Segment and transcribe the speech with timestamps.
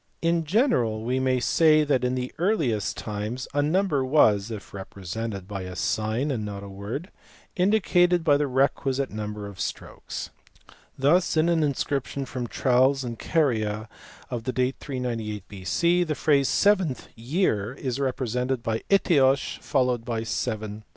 [0.23, 5.47] In general we may say that in the earliest times a number was (if represented
[5.47, 7.11] by a sign and not a word)
[7.55, 10.31] indicated by the requisite number* of strokes.
[10.97, 13.87] Thus in an inscription from Tralles in Caria
[14.31, 16.03] of the date 398 B.C.
[16.03, 19.59] the phrase seventh year is represented by creos
[20.83, 20.89] |||||||.